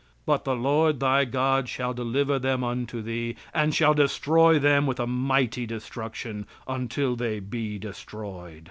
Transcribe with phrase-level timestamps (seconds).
[0.25, 4.99] "But the Lord thy God shall deliver them unto thee, and shall destroy them with
[4.99, 8.59] a mighty destruction, until they be destroyed."